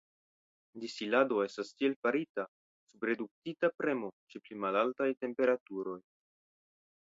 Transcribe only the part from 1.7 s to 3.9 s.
tiel farita sub reduktita